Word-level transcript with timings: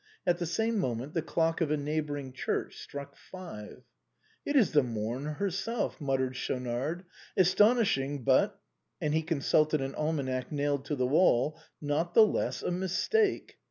At 0.25 0.39
the 0.39 0.47
same 0.47 0.79
moment 0.79 1.13
the 1.13 1.21
clock 1.21 1.61
of 1.61 1.69
a 1.69 1.77
neighboring 1.77 2.33
church 2.33 2.79
struck 2.79 3.15
five." 3.15 3.83
It 4.47 4.55
is 4.55 4.71
the 4.71 4.81
Morn 4.81 5.25
herself!" 5.25 6.01
muttered 6.01 6.35
Schaunard;" 6.35 7.05
as 7.37 7.53
tonishing, 7.53 8.25
but"— 8.25 8.59
and 8.99 9.13
he 9.13 9.21
consulted 9.21 9.79
an 9.79 9.93
almanac 9.93 10.51
nailed 10.51 10.85
to 10.85 10.95
the 10.95 11.05
wall 11.05 11.61
—"not 11.79 12.15
the 12.15 12.25
less 12.25 12.63
a 12.63 12.71
mistake. 12.71 13.59